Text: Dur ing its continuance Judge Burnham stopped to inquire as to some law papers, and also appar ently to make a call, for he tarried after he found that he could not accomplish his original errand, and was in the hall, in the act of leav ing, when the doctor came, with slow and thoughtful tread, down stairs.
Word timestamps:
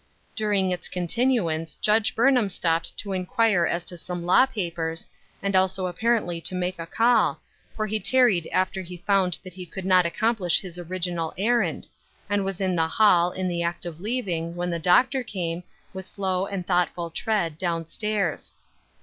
Dur 0.35 0.51
ing 0.51 0.71
its 0.71 0.89
continuance 0.89 1.75
Judge 1.75 2.15
Burnham 2.15 2.49
stopped 2.49 2.97
to 2.97 3.11
inquire 3.13 3.67
as 3.67 3.83
to 3.83 3.95
some 3.95 4.25
law 4.25 4.47
papers, 4.47 5.07
and 5.43 5.55
also 5.55 5.85
appar 5.85 6.19
ently 6.19 6.43
to 6.43 6.55
make 6.55 6.79
a 6.79 6.87
call, 6.87 7.39
for 7.75 7.85
he 7.85 7.99
tarried 7.99 8.47
after 8.51 8.81
he 8.81 8.97
found 8.97 9.37
that 9.43 9.53
he 9.53 9.63
could 9.63 9.85
not 9.85 10.07
accomplish 10.07 10.59
his 10.59 10.79
original 10.79 11.35
errand, 11.37 11.87
and 12.31 12.43
was 12.43 12.59
in 12.59 12.75
the 12.75 12.87
hall, 12.87 13.29
in 13.29 13.47
the 13.47 13.61
act 13.61 13.85
of 13.85 13.97
leav 13.99 14.27
ing, 14.27 14.55
when 14.55 14.71
the 14.71 14.79
doctor 14.79 15.21
came, 15.21 15.61
with 15.93 16.03
slow 16.05 16.47
and 16.47 16.65
thoughtful 16.65 17.11
tread, 17.11 17.55
down 17.59 17.85
stairs. 17.85 18.55